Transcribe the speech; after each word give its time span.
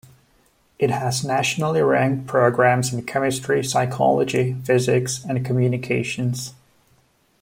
It 0.79 0.89
has 0.89 1.23
nationally 1.23 1.79
ranked 1.83 2.25
programs 2.25 2.91
in 2.91 3.03
chemistry, 3.05 3.63
psychology, 3.63 4.55
physics, 4.65 5.23
and 5.23 5.45
communications. 5.45 6.55